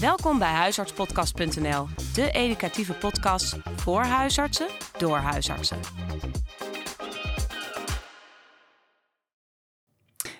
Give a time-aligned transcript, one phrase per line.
[0.00, 4.66] Welkom bij huisartspodcast.nl, de educatieve podcast voor huisartsen
[4.98, 5.78] door huisartsen.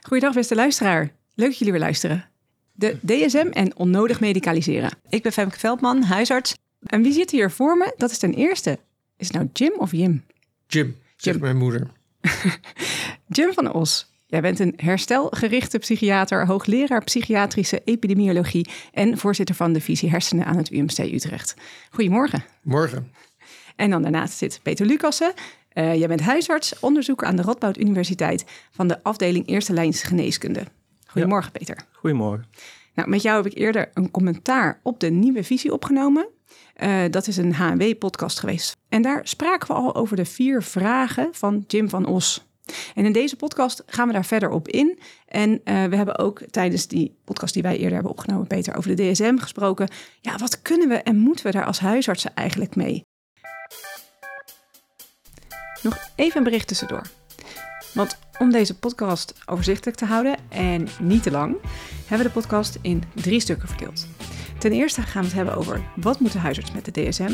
[0.03, 1.13] Goedendag beste luisteraar.
[1.35, 2.29] Leuk dat jullie weer luisteren.
[2.73, 4.91] De DSM en onnodig medicaliseren.
[5.09, 6.57] Ik ben Femke Veldman, huisarts.
[6.81, 7.95] En wie zit hier voor me?
[7.97, 8.79] Dat is ten eerste.
[9.17, 10.25] Is het nou Jim of Jim?
[10.67, 11.41] Jim, zegt Jim.
[11.41, 11.91] mijn moeder.
[13.29, 14.15] Jim van Os.
[14.27, 20.57] Jij bent een herstelgerichte psychiater, hoogleraar psychiatrische epidemiologie en voorzitter van de visie hersenen aan
[20.57, 21.55] het UMC Utrecht.
[21.91, 22.45] Goedemorgen.
[22.63, 23.13] Morgen.
[23.77, 25.33] En dan daarnaast zit Peter Lucassen.
[25.69, 30.65] Eh, jij bent huisarts, onderzoeker aan de Radboud Universiteit van de afdeling Eerste Lijns Geneeskunde.
[31.07, 31.79] Goedemorgen, Peter.
[31.93, 32.47] Goedemorgen.
[32.95, 36.29] Nou, met jou heb ik eerder een commentaar op de nieuwe visie opgenomen.
[36.75, 38.77] Eh, dat is een HNW-podcast geweest.
[38.89, 42.47] En daar spraken we al over de vier vragen van Jim van Os.
[42.95, 44.99] En in deze podcast gaan we daar verder op in.
[45.27, 48.97] En eh, we hebben ook tijdens die podcast die wij eerder hebben opgenomen, Peter, over
[48.97, 49.89] de DSM gesproken.
[50.21, 53.05] Ja, wat kunnen we en moeten we daar als huisartsen eigenlijk mee?
[55.83, 57.03] Nog even een bericht tussendoor.
[57.95, 61.57] Want om deze podcast overzichtelijk te houden en niet te lang,
[62.07, 64.07] hebben we de podcast in drie stukken verdeeld.
[64.59, 67.33] Ten eerste gaan we het hebben over wat moet de huisarts met de DSM.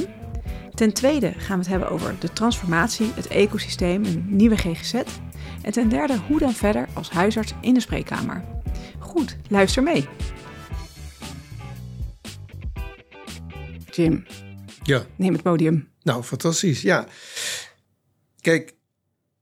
[0.75, 4.95] Ten tweede gaan we het hebben over de transformatie, het ecosysteem, een nieuwe GGZ.
[5.63, 8.45] En ten derde hoe dan verder als huisarts in de spreekkamer.
[8.99, 10.09] Goed, luister mee.
[13.91, 14.27] Jim,
[14.83, 15.89] Ja, neem het podium.
[16.03, 16.81] nou, fantastisch.
[16.81, 17.07] Ja.
[18.41, 18.75] Kijk,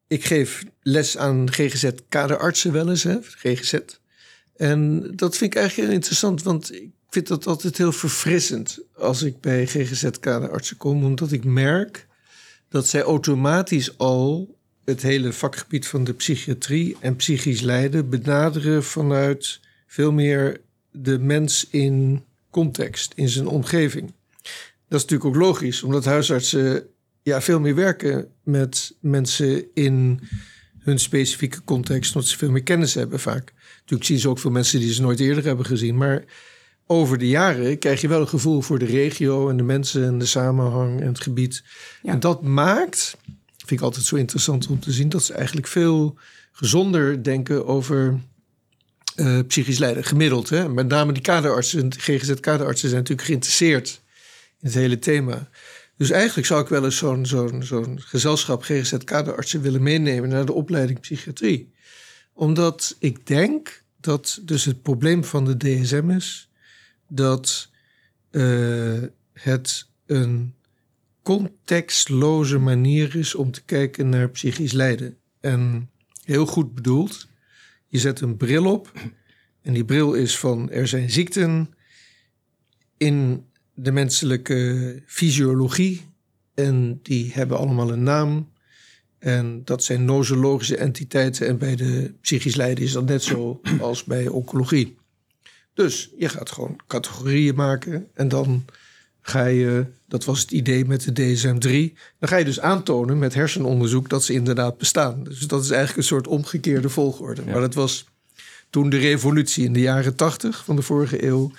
[0.07, 3.79] ik geef les aan GGZ-kaderartsen wel eens, hè, GGZ.
[4.57, 9.23] En dat vind ik eigenlijk heel interessant, want ik vind dat altijd heel verfrissend als
[9.23, 12.07] ik bij GGZ-kaderartsen kom, omdat ik merk
[12.69, 14.59] dat zij automatisch al
[14.91, 20.60] het hele vakgebied van de psychiatrie en psychisch lijden benaderen vanuit veel meer
[20.91, 24.12] de mens in context, in zijn omgeving.
[24.88, 26.86] Dat is natuurlijk ook logisch, omdat huisartsen
[27.22, 30.20] ja, veel meer werken met mensen in
[30.79, 33.52] hun specifieke context, omdat ze veel meer kennis hebben vaak.
[33.79, 36.24] Natuurlijk zien ze ook veel mensen die ze nooit eerder hebben gezien, maar
[36.86, 40.18] over de jaren krijg je wel een gevoel voor de regio en de mensen en
[40.18, 41.64] de samenhang en het gebied.
[42.02, 42.12] Ja.
[42.12, 43.17] En dat maakt,
[43.70, 46.19] vind ik altijd zo interessant om te zien, dat ze eigenlijk veel
[46.53, 48.20] gezonder denken over
[49.14, 50.48] eh, psychisch lijden, gemiddeld.
[50.48, 50.69] Hè?
[50.69, 54.03] Met name die kaderartsen, GGZ-kaderartsen zijn natuurlijk geïnteresseerd
[54.61, 55.48] in het hele thema.
[55.97, 60.53] Dus eigenlijk zou ik wel eens zo'n zo'n zo'n gezelschap GGZ-kaderartsen willen meenemen naar de
[60.53, 61.73] opleiding psychiatrie.
[62.33, 66.51] Omdat ik denk dat dus het probleem van de DSM is
[67.09, 67.69] dat
[68.30, 70.55] eh, het een
[71.23, 75.17] contextloze manier is om te kijken naar psychisch lijden.
[75.41, 75.91] En
[76.25, 77.29] heel goed bedoeld,
[77.86, 78.92] je zet een bril op
[79.63, 81.75] en die bril is van er zijn ziekten
[82.97, 83.45] in
[83.75, 86.09] de menselijke fysiologie
[86.55, 88.53] en die hebben allemaal een naam.
[89.19, 94.05] En dat zijn nosologische entiteiten en bij de psychisch lijden is dat net zo als
[94.05, 94.97] bij oncologie.
[95.75, 98.64] Dus je gaat gewoon categorieën maken en dan
[99.23, 103.35] ga je, dat was het idee met de DSM-3, dan ga je dus aantonen met
[103.35, 105.25] hersenonderzoek dat ze inderdaad bestaan.
[105.25, 107.42] Dus dat is eigenlijk een soort omgekeerde volgorde.
[107.45, 108.09] Maar dat was
[108.70, 111.53] toen de revolutie in de jaren tachtig van de vorige eeuw.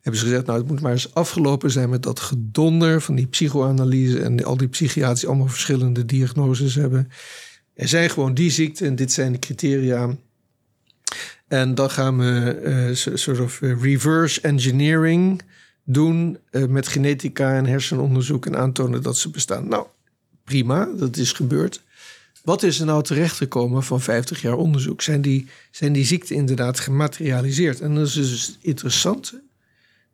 [0.00, 3.26] Hebben ze gezegd, nou het moet maar eens afgelopen zijn met dat gedonder van die
[3.26, 7.08] psychoanalyse en al die psychiaters die allemaal verschillende diagnoses hebben.
[7.74, 10.16] Er zijn gewoon die ziekten en dit zijn de criteria.
[11.48, 15.42] En dan gaan we so- soort of eh, reverse engineering
[15.88, 19.68] doen eh, met genetica en hersenonderzoek en aantonen dat ze bestaan.
[19.68, 19.86] Nou,
[20.44, 21.82] prima, dat is gebeurd.
[22.42, 25.02] Wat is er nou terechtgekomen van 50 jaar onderzoek?
[25.02, 27.80] Zijn die, zijn die ziekten inderdaad gematerialiseerd?
[27.80, 29.40] En dat is dus interessant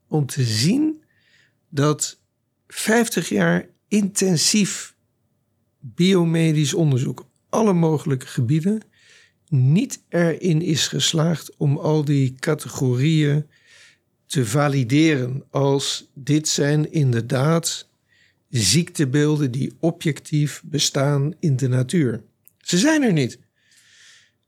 [0.09, 1.03] om te zien
[1.69, 2.19] dat
[2.69, 4.95] 50 jaar intensief
[5.79, 8.81] biomedisch onderzoek op alle mogelijke gebieden
[9.49, 13.47] niet erin is geslaagd om al die categorieën
[14.33, 17.89] te valideren als dit zijn inderdaad
[18.49, 22.23] ziektebeelden die objectief bestaan in de natuur.
[22.59, 23.39] Ze zijn er niet.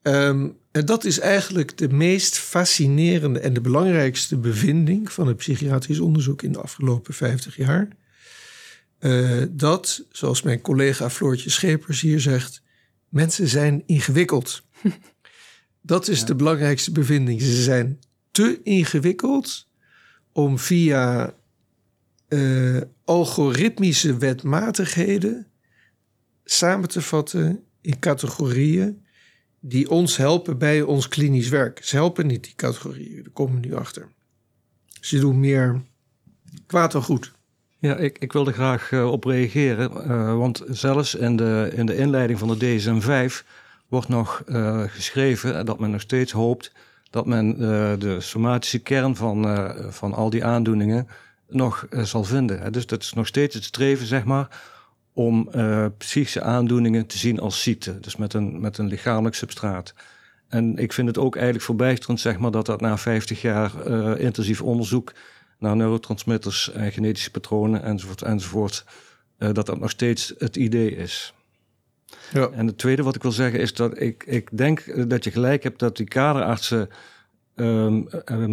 [0.02, 6.00] Ehm, en dat is eigenlijk de meest fascinerende en de belangrijkste bevinding van het psychiatrisch
[6.00, 7.88] onderzoek in de afgelopen 50 jaar.
[8.98, 12.62] Eh, dat, zoals mijn collega Floortje Schepers hier zegt,
[13.08, 14.62] mensen zijn ingewikkeld.
[15.82, 17.40] Dat is de belangrijkste bevinding.
[17.42, 17.98] Ze zijn
[18.30, 19.72] te ingewikkeld
[20.34, 21.34] om via
[22.28, 25.46] eh, algoritmische wetmatigheden
[26.44, 29.02] samen te vatten in categorieën
[29.60, 31.84] die ons helpen bij ons klinisch werk.
[31.84, 34.08] Ze helpen niet die categorieën, daar komen we nu achter.
[35.00, 35.82] Ze doen meer
[36.66, 37.32] Kwaad of goed?
[37.78, 39.90] Ja, ik, ik wilde graag uh, op reageren.
[39.92, 43.46] Uh, want zelfs in de, in de inleiding van de DSM-5
[43.88, 44.42] wordt nog
[44.86, 46.72] geschreven dat men nog steeds hoopt
[47.14, 47.58] dat men
[47.98, 49.46] de somatische kern van,
[49.88, 51.08] van al die aandoeningen
[51.48, 52.72] nog zal vinden.
[52.72, 54.60] Dus dat is nog steeds het streven, zeg maar,
[55.12, 55.50] om
[55.98, 58.00] psychische aandoeningen te zien als ziekte.
[58.00, 59.94] Dus met een, met een lichamelijk substraat.
[60.48, 63.86] En ik vind het ook eigenlijk verbijsterend, zeg maar, dat dat na 50 jaar
[64.18, 65.12] intensief onderzoek
[65.58, 68.84] naar neurotransmitters en genetische patronen enzovoort enzovoort,
[69.38, 71.34] dat dat nog steeds het idee is.
[72.32, 72.48] Ja.
[72.48, 75.62] En het tweede wat ik wil zeggen is dat ik, ik denk dat je gelijk
[75.62, 76.88] hebt dat die kaderartsen
[77.56, 78.08] um,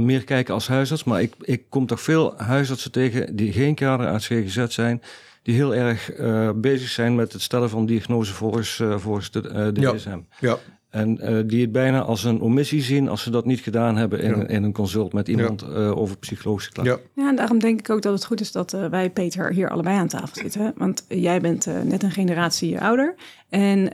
[0.06, 1.04] meer kijken als huisarts.
[1.04, 5.02] Maar ik, ik kom toch veel huisartsen tegen die geen kaderarts GGZ zijn.
[5.44, 9.72] Die heel erg uh, bezig zijn met het stellen van diagnose volgens, uh, volgens de
[9.74, 10.10] DSM.
[10.10, 10.22] Ja.
[10.40, 10.58] ja.
[10.92, 14.20] En uh, die het bijna als een omissie zien als ze dat niet gedaan hebben
[14.20, 15.68] in, in een consult met iemand ja.
[15.68, 17.00] uh, over psychologische klachten.
[17.16, 17.24] Ja.
[17.24, 19.70] ja, en daarom denk ik ook dat het goed is dat uh, wij, Peter, hier
[19.70, 20.74] allebei aan tafel zitten.
[20.76, 23.16] Want jij bent net een generatie ouder
[23.50, 23.90] en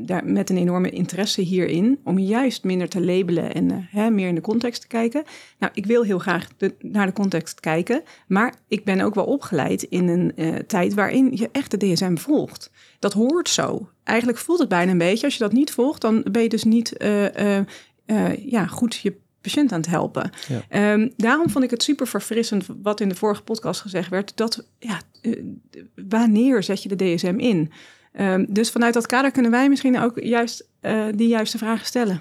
[0.00, 4.34] daar, met een enorme interesse hierin om juist minder te labelen en hè, meer in
[4.34, 5.22] de context te kijken.
[5.58, 9.24] Nou, ik wil heel graag de, naar de context kijken, maar ik ben ook wel
[9.24, 12.70] opgeleid in een tijd waarin je echt de DSM volgt.
[12.98, 13.88] Dat hoort zo.
[14.04, 15.24] Eigenlijk voelt het bijna een beetje.
[15.24, 17.56] Als je dat niet volgt, dan ben je dus niet uh,
[18.06, 20.30] uh, ja, goed je patiënt aan het helpen.
[20.48, 20.92] Ja.
[20.92, 24.36] Um, daarom vond ik het super verfrissend wat in de vorige podcast gezegd werd.
[24.36, 25.00] Dat ja,
[26.08, 27.72] wanneer zet je de DSM in?
[28.20, 30.68] Um, dus vanuit dat kader kunnen wij misschien ook juist
[31.14, 32.20] die juiste vragen stellen.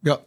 [0.00, 0.20] Ja,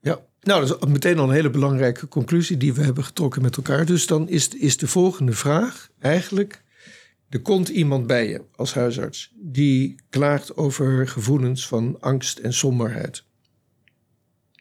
[0.00, 0.18] ja.
[0.40, 3.86] Nou, dat is meteen al een hele belangrijke conclusie die we hebben getrokken met elkaar.
[3.86, 6.62] Dus dan is, is de volgende vraag eigenlijk
[7.28, 13.24] er komt iemand bij je als huisarts die klaagt over gevoelens van angst en somberheid.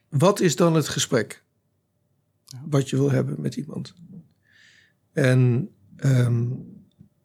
[0.09, 1.43] Wat is dan het gesprek
[2.65, 3.93] wat je wil hebben met iemand?
[5.11, 6.65] En um,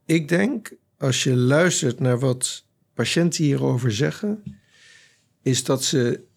[0.05, 2.65] ik denk, als je luistert naar wat
[2.95, 4.43] patiënten hierover zeggen,
[5.43, 6.29] is dat ze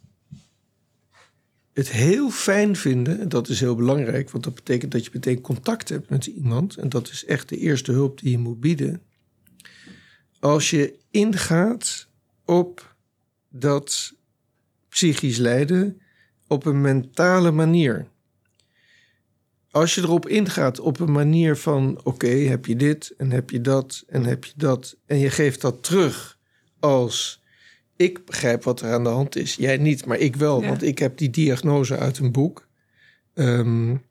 [1.74, 5.42] het heel fijn vinden, en dat is heel belangrijk, want dat betekent dat je meteen
[5.42, 9.02] contact hebt met iemand, en dat is echt de eerste hulp die je moet bieden.
[10.40, 12.08] Als je ingaat
[12.46, 12.96] op
[13.50, 14.14] dat
[14.90, 16.02] psychisch lijden
[16.48, 18.08] op een mentale manier.
[19.72, 23.62] Als je erop ingaat op een manier van: oké, heb je dit en heb je
[23.62, 26.38] dat en heb je dat, en je geeft dat terug
[26.80, 27.43] als
[27.96, 29.56] ik begrijp wat er aan de hand is.
[29.56, 32.68] Jij niet, maar ik wel, want ik heb die diagnose uit een boek.
[33.34, 34.02] Um,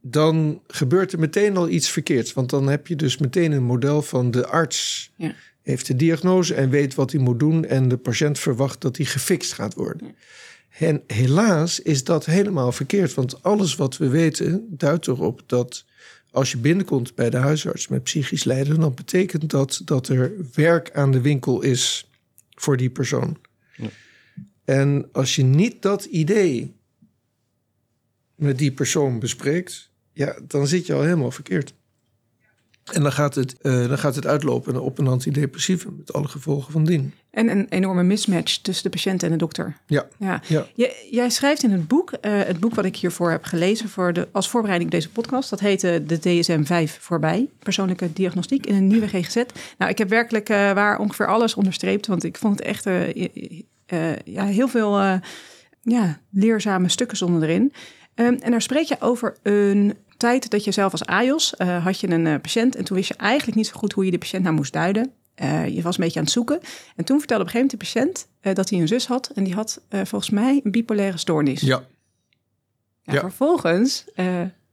[0.00, 2.32] dan gebeurt er meteen al iets verkeerds.
[2.32, 5.10] Want dan heb je dus meteen een model van de arts.
[5.16, 5.34] Ja.
[5.62, 7.64] Heeft de diagnose en weet wat hij moet doen.
[7.64, 10.14] En de patiënt verwacht dat hij gefixt gaat worden.
[10.78, 13.14] En helaas is dat helemaal verkeerd.
[13.14, 15.84] Want alles wat we weten duidt erop dat
[16.30, 20.90] als je binnenkomt bij de huisarts met psychisch lijden, dan betekent dat dat er werk
[20.92, 22.08] aan de winkel is
[22.54, 23.38] voor die persoon.
[23.76, 23.88] Ja.
[24.64, 26.76] En als je niet dat idee
[28.34, 31.74] met die persoon bespreekt, ja, dan zit je al helemaal verkeerd.
[32.92, 36.72] En dan gaat het, uh, dan gaat het uitlopen op een antidepressieve met alle gevolgen
[36.72, 37.14] van dien.
[37.30, 39.76] En een enorme mismatch tussen de patiënt en de dokter.
[39.86, 40.06] Ja.
[40.18, 40.40] ja.
[40.74, 40.88] ja.
[41.10, 44.28] jij schrijft in het boek, uh, het boek wat ik hiervoor heb gelezen voor de,
[44.32, 49.08] als voorbereiding op deze podcast, dat heette de DSM-5 voorbij, persoonlijke diagnostiek in een nieuwe
[49.08, 49.42] GGZ.
[49.78, 52.84] Nou, ik heb werkelijk uh, waar ongeveer alles onderstreept, want ik vond het echt
[54.24, 55.20] ja, heel veel
[55.82, 57.72] ja, leerzame stukken stonden erin.
[58.14, 62.00] Um, en daar spreek je over een tijd dat je zelf als AJOS uh, had
[62.00, 64.18] je een uh, patiënt en toen wist je eigenlijk niet zo goed hoe je de
[64.18, 65.10] patiënt nou moest duiden.
[65.42, 66.60] Uh, je was een beetje aan het zoeken.
[66.96, 68.02] En toen vertelde op een gegeven moment de
[68.40, 71.60] patiënt dat hij een zus had en die had volgens mij een bipolaire stoornis.
[71.60, 71.84] Ja.
[73.02, 73.20] ja, ja.
[73.20, 74.04] Vervolgens.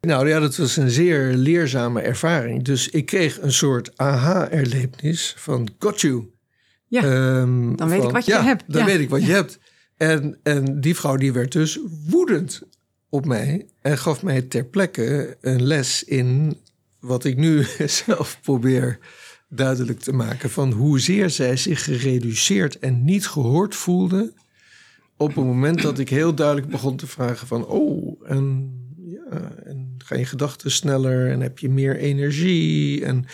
[0.02, 2.64] nou ja, dat was een zeer leerzame ervaring.
[2.64, 6.30] Dus ik kreeg een soort aha-erlevenis van got you.
[6.88, 8.64] Ja, um, dan weet van, ik wat je ja, hebt.
[8.68, 9.60] Dan weet ik wat je hebt.
[9.98, 12.62] En, en die vrouw die werd dus woedend
[13.10, 16.58] op mij en gaf mij ter plekke een les in
[17.00, 17.66] wat ik nu
[18.06, 19.00] zelf probeer
[19.50, 20.50] duidelijk te maken.
[20.50, 24.34] Van hoezeer zij zich gereduceerd en niet gehoord voelde
[25.18, 29.96] op het moment dat ik heel duidelijk begon te vragen van oh en ja en
[29.98, 33.06] gaan je gedachten sneller en heb je meer energie?
[33.06, 33.26] En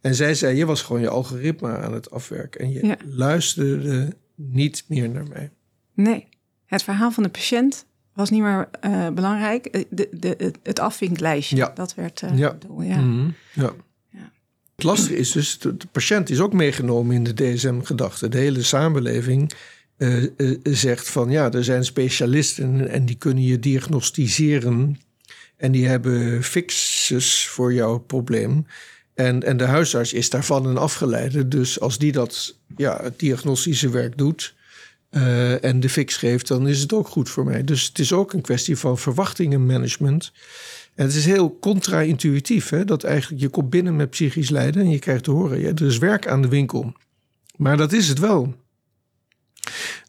[0.00, 4.84] en zij zei je was gewoon je algoritme aan het afwerken en je luisterde niet
[4.88, 5.50] meer naar mij.
[5.94, 6.28] Nee,
[6.66, 7.86] het verhaal van de patiënt
[8.16, 9.66] was niet meer uh, belangrijk.
[9.66, 11.72] Eh, de, de, het afvinklijstje, ja.
[11.74, 12.56] dat werd uh, ja.
[12.66, 12.96] Doel, ja.
[12.96, 13.34] Mm -hmm.
[13.52, 13.72] ja.
[14.10, 14.32] ja.
[14.74, 18.28] Het lastige is dus, de, de, patiënt is ook meegenomen in de DSM-gedachte.
[18.28, 19.52] De hele samenleving
[19.98, 20.30] uh,
[20.62, 25.00] zegt van ja, er zijn specialisten en die kunnen je diagnosticeren.
[25.56, 28.66] En die hebben fixes voor jouw probleem.
[29.14, 31.48] En, en de huisarts is daarvan een afgeleide.
[31.48, 34.54] Dus als die dat ja, het diagnostische werk doet
[35.10, 37.64] eh, en de fix geeft, dan is het ook goed voor mij.
[37.64, 40.32] Dus het is ook een kwestie van verwachtingenmanagement.
[40.94, 42.68] En het is heel contra-intuïtief.
[42.68, 42.84] Hè?
[42.84, 45.86] Dat eigenlijk je komt binnen met psychisch lijden en je krijgt te horen: ja, er
[45.86, 46.92] is werk aan de winkel.
[47.56, 48.54] Maar dat is het wel.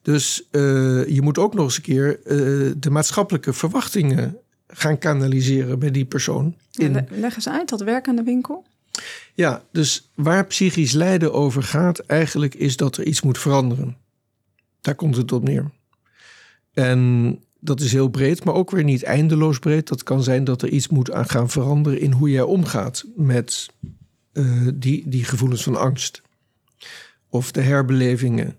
[0.01, 4.37] Dus uh, je moet ook nog eens een keer uh, de maatschappelijke verwachtingen
[4.67, 6.55] gaan kanaliseren bij die persoon.
[6.71, 7.07] In...
[7.09, 8.65] Leg eens uit, dat werk aan de winkel.
[9.33, 13.97] Ja, dus waar psychisch lijden over gaat, eigenlijk is dat er iets moet veranderen.
[14.87, 15.71] Daar komt het op neer.
[16.73, 19.87] En dat is heel breed, maar ook weer niet eindeloos breed.
[19.87, 23.67] Dat kan zijn dat er iets moet aan gaan veranderen in hoe jij omgaat met
[24.33, 26.21] uh, die, die gevoelens van angst.
[27.29, 28.55] Of de herbelevingen.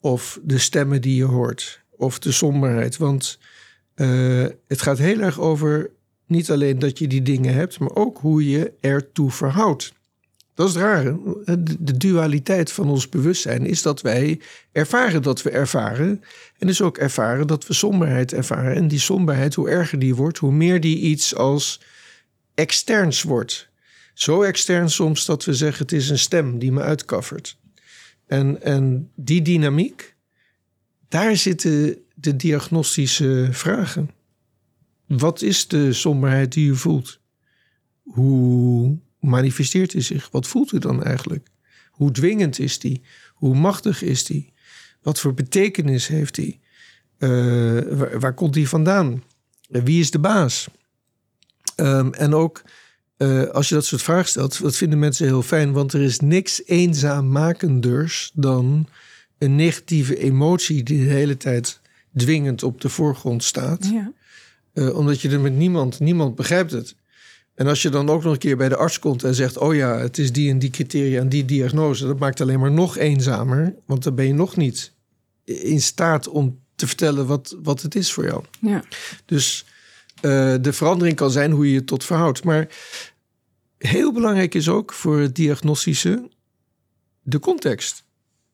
[0.00, 1.80] Of de stemmen die je hoort.
[1.90, 2.96] Of de somberheid.
[2.96, 3.38] Want
[3.94, 5.90] uh, het gaat heel erg over
[6.26, 9.92] niet alleen dat je die dingen hebt, maar ook hoe je ertoe verhoudt.
[10.56, 11.18] Dat is het rare.
[11.78, 14.40] De dualiteit van ons bewustzijn is dat wij
[14.72, 16.22] ervaren dat we ervaren.
[16.58, 18.74] En dus ook ervaren dat we somberheid ervaren.
[18.74, 21.80] En die somberheid, hoe erger die wordt, hoe meer die iets als
[22.54, 23.68] externs wordt.
[24.14, 27.58] Zo extern soms dat we zeggen het is een stem die me uitkaffert.
[28.26, 30.14] En, en die dynamiek,
[31.08, 34.10] daar zitten de diagnostische vragen.
[35.06, 37.20] Wat is de somberheid die u voelt?
[38.02, 40.28] Hoe manifesteert hij zich?
[40.30, 41.48] Wat voelt u dan eigenlijk?
[41.90, 43.02] Hoe dwingend is die?
[43.34, 44.52] Hoe machtig is die?
[45.02, 46.60] Wat voor betekenis heeft hij?
[47.18, 49.22] Uh, waar, komt hij vandaan?
[49.68, 50.68] Wie is de baas?
[51.76, 52.62] Um, en ook
[53.18, 56.20] uh, als je dat soort vragen stelt, dat vinden mensen heel fijn, want er is
[56.20, 58.88] niks eenzaammakenders dan
[59.38, 61.80] een negatieve emotie die de hele tijd
[62.16, 63.86] dwingend op de voorgrond staat.
[63.92, 64.12] Ja.
[64.92, 66.94] Omdat je er met niemand, niemand begrijpt het.
[67.56, 69.74] En als je dan ook nog een keer bij de arts komt en zegt: Oh
[69.74, 72.96] ja, het is die en die criteria en die diagnose, dat maakt alleen maar nog
[72.96, 73.74] eenzamer.
[73.86, 74.92] Want dan ben je nog niet
[75.44, 78.44] in staat om te vertellen wat, wat het is voor jou.
[78.60, 78.84] Ja.
[79.24, 79.64] Dus
[80.22, 82.44] uh, de verandering kan zijn hoe je je tot verhoudt.
[82.44, 82.68] Maar
[83.78, 86.28] heel belangrijk is ook voor het diagnostische
[87.22, 88.04] de context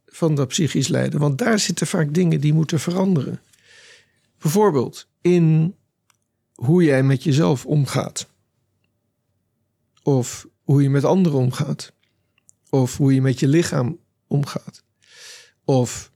[0.06, 1.20] van dat psychisch lijden.
[1.20, 3.40] Want daar zitten vaak dingen die moeten veranderen.
[4.38, 5.74] Bijvoorbeeld in
[6.54, 8.30] hoe jij met jezelf omgaat.
[10.02, 11.92] Of hoe je met anderen omgaat.
[12.70, 14.84] Of hoe je met je lichaam omgaat.
[15.64, 16.12] Of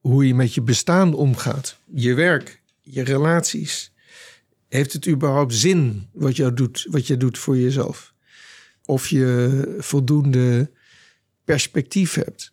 [0.00, 1.78] hoe je met je bestaan omgaat.
[1.94, 3.92] Je werk, je relaties.
[4.68, 8.14] Heeft het überhaupt zin wat je doet, wat je doet voor jezelf?
[8.84, 10.70] Of je voldoende
[11.44, 12.52] perspectief hebt.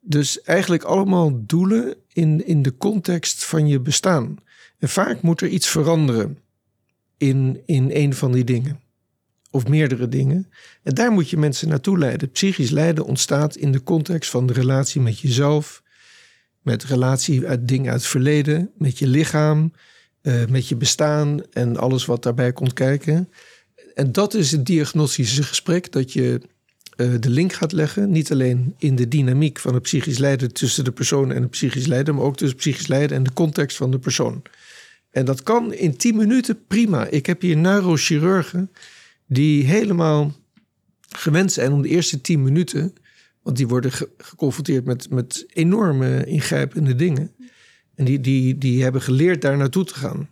[0.00, 4.36] Dus eigenlijk allemaal doelen in, in de context van je bestaan.
[4.78, 6.38] En vaak moet er iets veranderen
[7.16, 8.80] in, in een van die dingen.
[9.54, 10.50] Of meerdere dingen.
[10.82, 12.30] En daar moet je mensen naartoe leiden.
[12.30, 15.82] Psychisch lijden ontstaat in de context van de relatie met jezelf,
[16.62, 19.72] met relatie uit dingen uit het verleden, met je lichaam,
[20.22, 23.28] uh, met je bestaan en alles wat daarbij komt kijken.
[23.94, 26.40] En dat is het diagnostische gesprek, dat je
[26.96, 28.10] uh, de link gaat leggen.
[28.10, 31.86] Niet alleen in de dynamiek van het psychisch lijden tussen de persoon en het psychisch
[31.86, 34.42] lijden, maar ook tussen psychisch lijden en de context van de persoon.
[35.10, 37.06] En dat kan in 10 minuten prima.
[37.06, 38.70] Ik heb hier neurochirurgen
[39.26, 40.32] die helemaal
[41.08, 42.94] gewend zijn om de eerste 10 minuten,
[43.42, 47.30] want die worden geconfronteerd met, met enorme ingrijpende dingen.
[47.94, 50.30] En die, die, die hebben geleerd daar naartoe te gaan.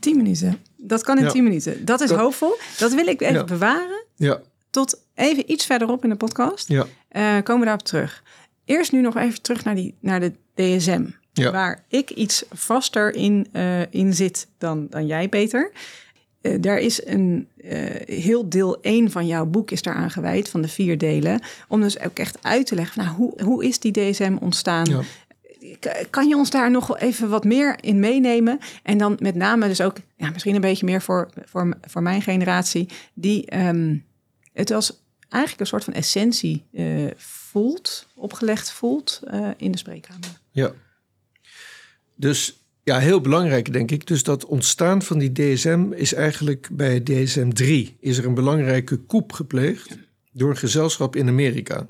[0.00, 0.58] 10 minuten.
[0.76, 1.30] Dat kan in ja.
[1.30, 1.84] 10 minuten.
[1.84, 2.56] Dat is dat, hoopvol.
[2.78, 3.44] Dat wil ik even ja.
[3.44, 4.04] bewaren.
[4.16, 4.40] Ja.
[4.70, 6.68] Tot even iets verderop in de podcast.
[6.68, 6.86] Ja.
[7.12, 8.22] Uh, komen we daarop terug.
[8.64, 11.06] Eerst nu nog even terug naar, die, naar de DSM.
[11.32, 11.50] Ja.
[11.50, 15.72] Waar ik iets vaster in, uh, in zit dan, dan jij, Peter.
[16.42, 17.48] Uh, daar is een
[18.06, 21.40] heel deel 1 van jouw boek is daaraan gewijd, van de vier delen.
[21.68, 24.84] Om dus ook echt uit te leggen, nou, hoe, hoe is die DSM ontstaan?
[24.84, 25.02] Ja.
[26.10, 28.58] Kan je ons daar nog even wat meer in meenemen?
[28.82, 32.22] En dan met name dus ook, ja, misschien een beetje meer voor, voor, voor mijn
[32.22, 34.04] generatie, die um,
[34.52, 39.20] het als eigenlijk een soort van essentie uh, voelt, opgelegd voelt
[39.56, 40.40] in de spreekkamer.
[40.50, 40.72] Ja.
[42.14, 42.59] Dus
[42.90, 44.06] ja, heel belangrijk denk ik.
[44.06, 48.96] Dus dat ontstaan van die DSM is eigenlijk bij DSM 3 is er een belangrijke
[48.96, 49.98] koep gepleegd
[50.32, 51.86] door een gezelschap in Amerika.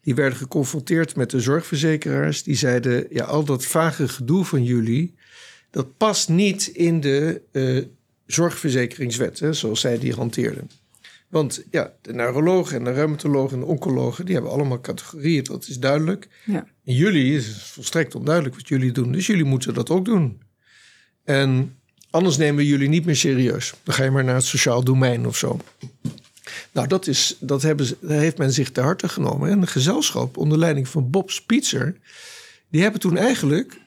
[0.00, 2.42] Die werden geconfronteerd met de zorgverzekeraars.
[2.42, 5.14] Die zeiden: ja, al dat vage gedoe van jullie,
[5.70, 7.84] dat past niet in de uh,
[8.26, 10.70] zorgverzekeringswet, hè, zoals zij die hanteerden.
[11.32, 15.68] Want ja, de neurologen en de reumatologen en de oncologen, die hebben allemaal categorieën, dat
[15.68, 16.28] is duidelijk.
[16.44, 16.66] Ja.
[16.84, 20.42] En jullie is volstrekt onduidelijk wat jullie doen, dus jullie moeten dat ook doen.
[21.24, 21.76] En
[22.12, 23.74] Anders nemen we jullie niet meer serieus.
[23.82, 25.58] Dan ga je maar naar het sociaal domein of zo.
[26.72, 29.50] Nou, dat, is, dat, hebben, ze- dat heeft men zich te harte genomen.
[29.50, 31.96] En een gezelschap onder leiding van Bob Spitzer...
[32.68, 33.80] die hebben toen eigenlijk,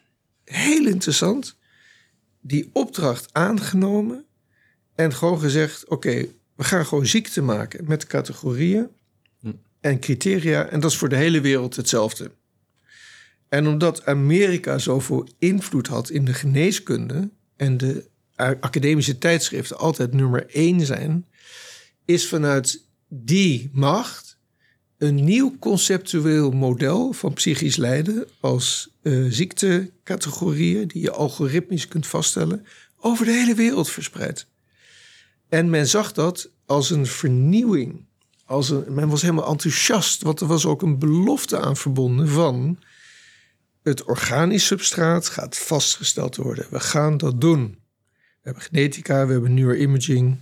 [0.43, 1.55] heel interessant...
[2.41, 4.25] die opdracht aangenomen...
[4.95, 5.87] en gewoon gezegd...
[5.87, 8.87] oké, we gaan gewoon ziekte maken met categorieën...
[9.81, 10.67] en criteria.
[10.67, 12.31] En dat is voor de hele wereld hetzelfde.
[13.49, 17.29] En omdat Amerika zoveel invloed had in de geneeskunde...
[17.55, 21.25] en de academische tijdschriften altijd nummer één zijn...
[22.05, 24.37] is vanuit die macht
[24.97, 28.27] een nieuw conceptueel model van psychisch lijden...
[28.39, 32.65] als eh, ziektecategorieën die je algoritmisch kunt vaststellen...
[32.97, 34.47] over de hele wereld verspreid.
[35.55, 38.05] En men zag dat als een vernieuwing.
[38.45, 42.79] Als een, men was helemaal enthousiast, want er was ook een belofte aan verbonden van
[43.83, 46.67] het organisch substraat gaat vastgesteld worden.
[46.69, 47.79] We gaan dat doen.
[48.11, 50.41] We hebben genetica, we hebben neuroimaging.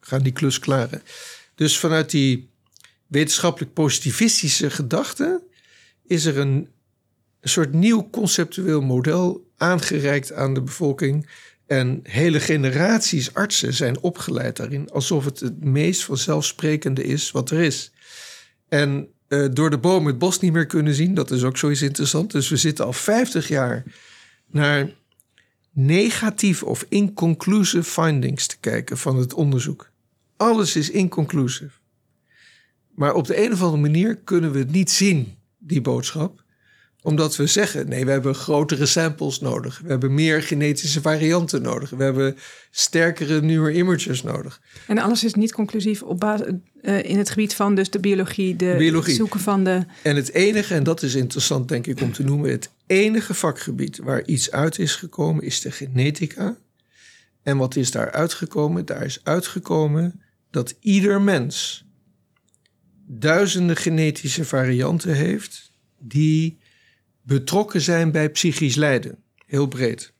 [0.00, 1.02] We gaan die klus klaren.
[1.54, 2.50] Dus vanuit die
[3.06, 5.42] wetenschappelijk positivistische gedachte
[6.06, 6.68] is er een,
[7.40, 11.28] een soort nieuw conceptueel model aangereikt aan de bevolking.
[11.72, 17.60] En hele generaties artsen zijn opgeleid daarin, alsof het het meest vanzelfsprekende is wat er
[17.60, 17.92] is.
[18.68, 21.82] En eh, door de boom het bos niet meer kunnen zien, dat is ook zoiets
[21.82, 22.30] interessant.
[22.30, 23.82] Dus we zitten al 50 jaar
[24.46, 24.90] naar
[25.70, 29.90] negatieve of inconclusive findings te kijken van het onderzoek.
[30.36, 31.78] Alles is inconclusive.
[32.94, 36.41] Maar op de een of andere manier kunnen we het niet zien, die boodschap
[37.02, 39.80] omdat we zeggen, nee, we hebben grotere samples nodig.
[39.84, 41.90] We hebben meer genetische varianten nodig.
[41.90, 42.36] We hebben
[42.70, 44.60] sterkere neuroimagers nodig.
[44.86, 46.46] En alles is niet conclusief op basis,
[46.82, 49.14] eh, in het gebied van dus de biologie, de Biologie.
[49.14, 49.84] zoeken van de...
[50.02, 52.50] En het enige, en dat is interessant denk ik om te noemen...
[52.50, 56.56] het enige vakgebied waar iets uit is gekomen is de genetica.
[57.42, 58.86] En wat is daar uitgekomen?
[58.86, 61.84] Daar is uitgekomen dat ieder mens
[63.06, 65.70] duizenden genetische varianten heeft...
[65.98, 66.60] die
[67.22, 69.18] betrokken zijn bij psychisch lijden.
[69.46, 70.12] Heel breed.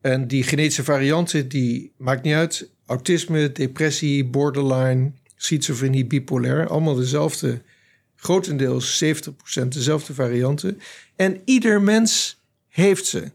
[0.00, 2.70] En die genetische varianten, die maakt niet uit.
[2.86, 6.68] Autisme, depressie, borderline, schizofrenie, bipolair.
[6.68, 7.62] Allemaal dezelfde,
[8.16, 10.80] grotendeels 70% dezelfde varianten.
[11.16, 13.30] En ieder mens heeft ze.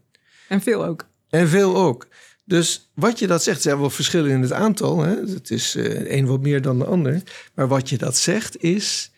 [0.47, 1.07] En veel ook.
[1.29, 2.07] En veel ook.
[2.45, 5.03] Dus wat je dat zegt, er zijn wel verschillen in het aantal.
[5.03, 5.15] Hè?
[5.15, 7.23] Het is de een wat meer dan de ander.
[7.53, 9.11] Maar wat je dat zegt is...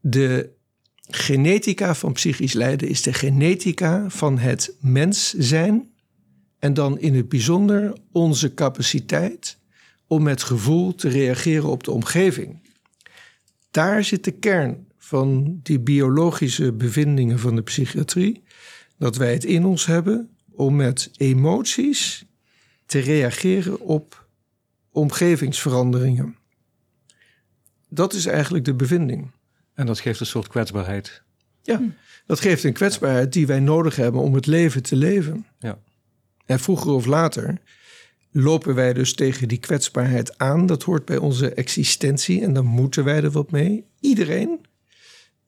[0.00, 0.53] de
[1.08, 5.92] genetica van psychisch lijden is de genetica van het mens zijn.
[6.58, 9.58] En dan in het bijzonder onze capaciteit
[10.06, 12.62] om met gevoel te reageren op de omgeving.
[13.70, 18.42] Daar zit de kern van die biologische bevindingen van de psychiatrie.
[18.98, 22.24] Dat wij het in ons hebben om met emoties
[22.86, 24.26] te reageren op
[24.90, 26.36] omgevingsveranderingen.
[27.88, 29.30] Dat is eigenlijk de bevinding.
[29.74, 31.22] En dat geeft een soort kwetsbaarheid.
[31.62, 31.80] Ja,
[32.26, 35.46] dat geeft een kwetsbaarheid die wij nodig hebben om het leven te leven.
[35.58, 35.78] Ja.
[36.46, 37.58] En vroeger of later
[38.30, 40.66] lopen wij dus tegen die kwetsbaarheid aan.
[40.66, 43.86] Dat hoort bij onze existentie en dan moeten wij er wat mee.
[44.00, 44.66] Iedereen.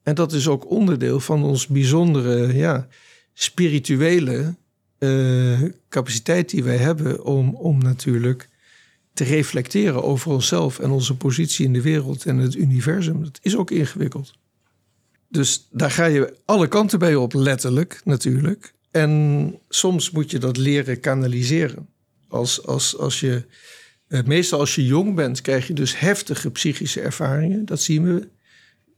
[0.02, 2.86] En dat is ook onderdeel van ons bijzondere ja,
[3.32, 4.54] spirituele
[4.98, 8.48] eh, capaciteit die wij hebben om, om natuurlijk
[9.16, 13.24] te reflecteren over onszelf en onze positie in de wereld en het universum.
[13.24, 14.32] Dat is ook ingewikkeld.
[15.28, 18.74] Dus daar ga je alle kanten bij op, letterlijk natuurlijk.
[18.90, 21.88] En soms moet je dat leren kanaliseren.
[22.28, 23.44] Als, als, als je,
[24.08, 27.64] eh, meestal als je jong bent, krijg je dus heftige psychische ervaringen.
[27.64, 28.28] Dat zien we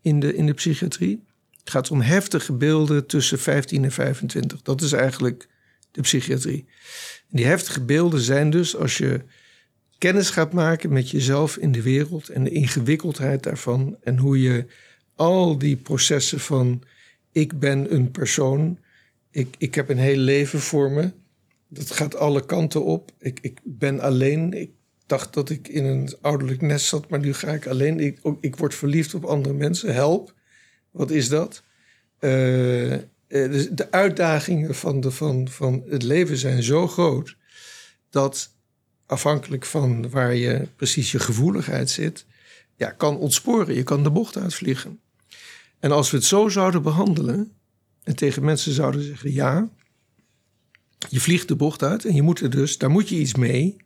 [0.02, 1.24] in de, in de psychiatrie.
[1.58, 4.62] Het gaat om heftige beelden tussen 15 en 25.
[4.62, 5.48] Dat is eigenlijk
[5.90, 6.66] de psychiatrie.
[7.28, 9.24] Die heftige beelden zijn dus als je
[9.98, 14.66] kennis gaat maken met jezelf in de wereld en de ingewikkeldheid daarvan en hoe je
[15.14, 16.82] al die processen van
[17.32, 18.78] ik ben een persoon,
[19.30, 21.12] ik, ik heb een heel leven voor me,
[21.68, 23.10] dat gaat alle kanten op.
[23.18, 24.70] Ik, ik ben alleen, ik
[25.06, 28.00] dacht dat ik in een ouderlijk nest zat, maar nu ga ik alleen.
[28.00, 30.34] Ik, ik word verliefd op andere mensen, help.
[30.90, 31.62] Wat is dat?
[32.18, 37.36] Eh, eh, dus de uitdagingen van, de, van, van het leven zijn zo groot
[38.10, 38.56] dat
[39.08, 42.26] afhankelijk van waar je precies je gevoeligheid zit,
[42.76, 43.74] ja, kan ontsporen.
[43.74, 45.00] Je kan de bocht uitvliegen.
[45.78, 47.52] En als we het zo zouden behandelen
[48.02, 49.68] en tegen mensen zouden zeggen: ja,
[51.08, 53.76] je vliegt de bocht uit en je moet er dus, daar moet je iets mee.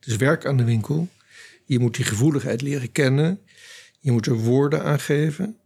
[0.00, 1.08] Dus werk aan de winkel.
[1.64, 3.40] Je moet die gevoeligheid leren kennen.
[3.98, 5.56] Je moet er woorden aan geven.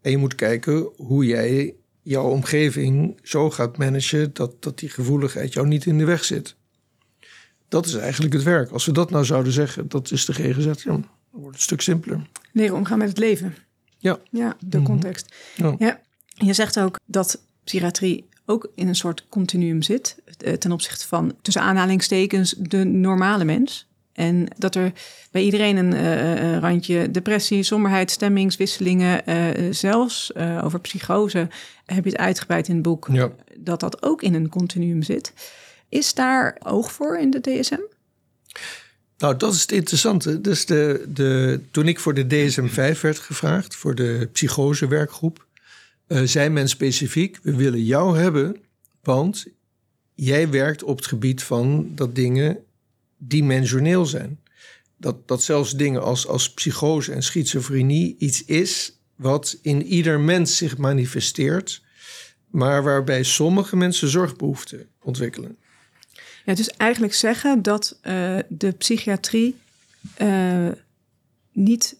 [0.00, 5.52] En je moet kijken hoe jij jouw omgeving zo gaat managen dat, dat die gevoeligheid
[5.52, 6.56] jou niet in de weg zit.
[7.74, 8.70] Dat is eigenlijk het werk.
[8.70, 11.60] Als we dat nou zouden zeggen, dat is de GGZ, ja, dan wordt het een
[11.60, 12.26] stuk simpeler.
[12.52, 13.54] Leren omgaan met het leven.
[13.98, 14.18] Ja.
[14.30, 14.86] Ja, de Mhm.
[14.86, 15.34] context.
[15.54, 15.74] Ja.
[15.78, 16.00] Ja.
[16.26, 21.34] Je zegt ook dat psychiatrie ook in een soort continuum zit eh, ten opzichte van
[21.42, 23.86] tussen aanhalingstekens de normale mens.
[24.12, 24.92] En dat er
[25.30, 29.22] bij iedereen een eh, eh, randje depressie, somberheid, stemmingswisselingen,
[29.74, 31.48] zelfs over psychose
[31.86, 33.30] heb je het uitgebreid in het boek, Ja.
[33.58, 35.32] dat dat ook in een continuum zit.
[35.94, 37.80] Is daar oog voor in de DSM?
[39.18, 40.40] Nou, dat is het interessante.
[40.40, 45.46] Dus de, de, toen ik voor de DSM-5 werd gevraagd, voor de psychosewerkgroep,
[46.06, 48.56] eh zei men specifiek: We willen jou hebben,
[49.02, 49.46] want
[50.14, 52.58] jij werkt op het gebied van dat dingen
[53.16, 54.40] dimensioneel zijn.
[54.96, 60.56] Dat, dat zelfs dingen als, als psychose en schizofrenie iets is wat in ieder mens
[60.56, 61.82] zich manifesteert,
[62.50, 65.58] maar waarbij sommige mensen zorgbehoeften ontwikkelen.
[66.44, 69.56] Ja, dus eigenlijk zeggen dat eh, de psychiatrie
[70.14, 70.68] eh,
[71.52, 71.96] niet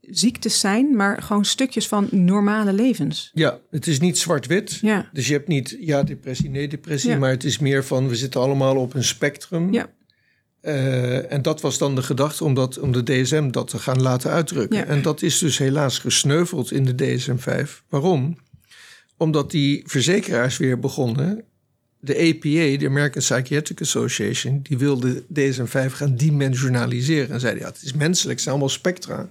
[0.00, 3.30] ziektes zijn, maar gewoon stukjes van normale levens.
[3.34, 4.78] Ja, het is niet zwart-wit.
[4.82, 7.18] Ja, Dus je hebt niet ja depressie, nee depressie, Ja.
[7.18, 9.72] maar het is meer van we zitten allemaal op een spectrum.
[9.72, 9.90] Ja.
[10.60, 14.02] Eh, en dat was dan de gedachte om, dat, om de DSM dat te gaan
[14.02, 14.78] laten uitdrukken.
[14.78, 14.84] Ja.
[14.84, 17.82] En dat is dus helaas gesneuveld in de DSM-5.
[17.88, 18.38] Waarom?
[19.16, 21.44] Omdat die verzekeraars weer begonnen.
[22.00, 27.30] De APA, de American Psychiatric Association, die wilde DSM-5 gaan dimensionaliseren.
[27.30, 29.28] En zeiden, ja, het is menselijk, het zijn allemaal spectra.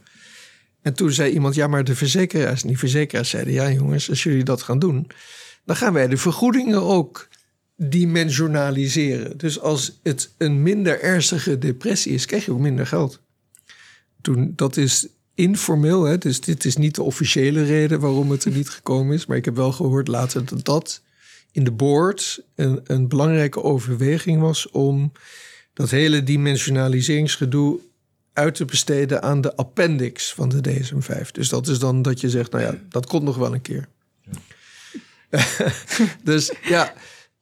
[0.82, 4.24] En toen zei iemand, ja, maar de verzekeraars, en die verzekeraars zeiden, ja jongens, als
[4.24, 5.08] jullie dat gaan doen,
[5.66, 7.28] dan gaan wij de vergoedingen ook
[7.76, 9.38] dimensionaliseren.
[9.38, 13.22] Dus als het een minder ernstige depressie is, krijg je ook minder geld.
[14.22, 16.18] Toen, dat is informeel, hè?
[16.18, 19.26] dus dit is niet de officiële reden waarom het er niet gekomen is.
[19.26, 21.02] Maar ik heb wel gehoord later dat dat
[21.52, 25.12] in de board een, een belangrijke overweging was om
[25.74, 27.80] dat hele dimensionaliseringsgedoe
[28.34, 31.32] uit te besteden aan de appendix van de DSM-5.
[31.32, 33.88] Dus dat is dan dat je zegt, nou ja, dat komt nog wel een keer.
[36.24, 36.94] dus ja,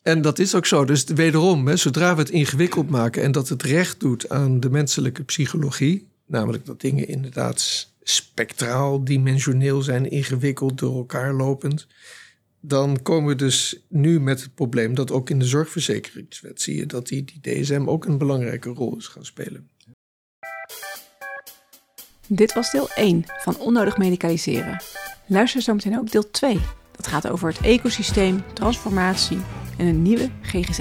[0.01, 0.85] en dat is ook zo.
[0.85, 4.69] Dus wederom, hè, zodra we het ingewikkeld maken en dat het recht doet aan de
[4.69, 11.87] menselijke psychologie, namelijk dat dingen inderdaad spectraal, dimensioneel zijn, ingewikkeld, door elkaar lopend,
[12.67, 16.85] dan komen we dus nu met het probleem dat ook in de zorgverzekeringswet zie je
[16.85, 19.69] dat die, die DSM ook een belangrijke rol is gaan spelen.
[22.27, 24.83] dit was deel 1 van Onnodig Medicaliseren.
[25.27, 26.59] Luister zometeen ook deel 2.
[26.95, 29.39] Dat gaat over het ecosysteem, transformatie
[29.77, 30.79] en een nieuwe GGZ.